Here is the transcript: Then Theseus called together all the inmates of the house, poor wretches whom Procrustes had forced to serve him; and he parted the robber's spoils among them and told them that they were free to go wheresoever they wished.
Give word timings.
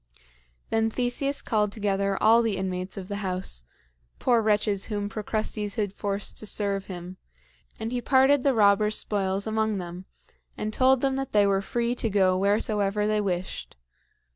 Then 0.71 0.89
Theseus 0.89 1.43
called 1.43 1.71
together 1.71 2.17
all 2.19 2.41
the 2.41 2.57
inmates 2.57 2.97
of 2.97 3.07
the 3.07 3.17
house, 3.17 3.65
poor 4.17 4.41
wretches 4.41 4.85
whom 4.87 5.09
Procrustes 5.09 5.75
had 5.75 5.93
forced 5.93 6.37
to 6.39 6.47
serve 6.47 6.87
him; 6.87 7.17
and 7.79 7.91
he 7.91 8.01
parted 8.01 8.41
the 8.41 8.55
robber's 8.55 8.97
spoils 8.97 9.45
among 9.45 9.77
them 9.77 10.05
and 10.57 10.73
told 10.73 11.01
them 11.01 11.17
that 11.17 11.33
they 11.33 11.45
were 11.45 11.61
free 11.61 11.93
to 11.93 12.09
go 12.09 12.35
wheresoever 12.35 13.05
they 13.05 13.21
wished. 13.21 13.75